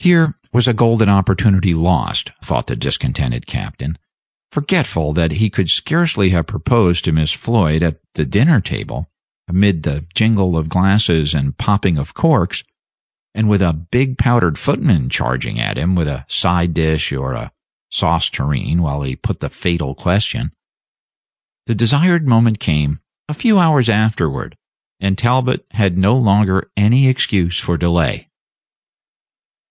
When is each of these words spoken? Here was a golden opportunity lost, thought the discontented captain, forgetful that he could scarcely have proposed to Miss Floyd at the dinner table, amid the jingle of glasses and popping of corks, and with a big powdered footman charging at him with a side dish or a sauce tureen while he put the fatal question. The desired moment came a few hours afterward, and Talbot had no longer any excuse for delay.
Here 0.00 0.36
was 0.52 0.66
a 0.66 0.74
golden 0.74 1.08
opportunity 1.08 1.72
lost, 1.74 2.32
thought 2.42 2.66
the 2.66 2.74
discontented 2.76 3.46
captain, 3.46 3.96
forgetful 4.50 5.12
that 5.14 5.30
he 5.34 5.48
could 5.48 5.70
scarcely 5.70 6.30
have 6.30 6.48
proposed 6.48 7.04
to 7.04 7.12
Miss 7.12 7.30
Floyd 7.30 7.84
at 7.84 7.98
the 8.14 8.26
dinner 8.26 8.60
table, 8.60 9.08
amid 9.48 9.84
the 9.84 10.04
jingle 10.12 10.58
of 10.58 10.68
glasses 10.68 11.32
and 11.32 11.56
popping 11.56 11.96
of 11.96 12.14
corks, 12.14 12.64
and 13.32 13.48
with 13.48 13.62
a 13.62 13.72
big 13.90 14.18
powdered 14.18 14.58
footman 14.58 15.08
charging 15.08 15.58
at 15.60 15.78
him 15.78 15.94
with 15.94 16.08
a 16.08 16.26
side 16.28 16.74
dish 16.74 17.12
or 17.12 17.32
a 17.32 17.52
sauce 17.90 18.28
tureen 18.28 18.82
while 18.82 19.02
he 19.02 19.14
put 19.14 19.38
the 19.40 19.48
fatal 19.48 19.94
question. 19.94 20.52
The 21.66 21.76
desired 21.76 22.26
moment 22.28 22.58
came 22.58 23.00
a 23.28 23.34
few 23.34 23.58
hours 23.58 23.88
afterward, 23.88 24.56
and 25.00 25.16
Talbot 25.16 25.64
had 25.70 25.96
no 25.96 26.16
longer 26.16 26.70
any 26.76 27.08
excuse 27.08 27.58
for 27.58 27.78
delay. 27.78 28.28